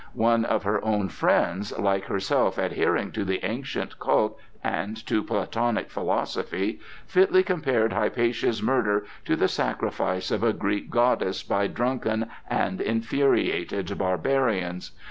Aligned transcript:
One 0.15 0.45
of 0.45 0.63
her 0.63 0.83
own 0.83 1.09
friends, 1.09 1.77
like 1.77 2.05
herself 2.05 2.57
adhering 2.57 3.11
to 3.11 3.23
the 3.23 3.45
ancient 3.45 3.99
cult 3.99 4.35
and 4.63 4.97
to 5.05 5.21
Platonic 5.21 5.91
philosophy, 5.91 6.79
fitly 7.05 7.43
compared 7.43 7.93
Hypatia's 7.93 8.63
murder 8.63 9.05
to 9.25 9.35
the 9.35 9.47
sacrifice 9.47 10.31
of 10.31 10.41
a 10.41 10.53
Greek 10.53 10.89
goddess 10.89 11.43
by 11.43 11.67
drunken 11.67 12.31
and 12.49 12.81
infuriated 12.81 13.95
barbarians. 13.95 14.89